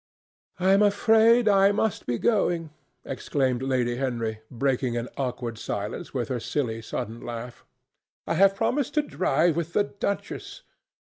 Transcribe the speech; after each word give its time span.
"I 0.59 0.71
am 0.73 0.81
afraid 0.81 1.47
I 1.47 1.71
must 1.71 2.07
be 2.07 2.17
going," 2.17 2.71
exclaimed 3.05 3.61
Lady 3.61 3.97
Henry, 3.97 4.39
breaking 4.49 4.97
an 4.97 5.09
awkward 5.15 5.59
silence 5.59 6.11
with 6.11 6.29
her 6.29 6.39
silly 6.39 6.81
sudden 6.81 7.21
laugh. 7.23 7.63
"I 8.25 8.33
have 8.33 8.55
promised 8.55 8.95
to 8.95 9.03
drive 9.03 9.55
with 9.55 9.73
the 9.73 9.83
duchess. 9.83 10.63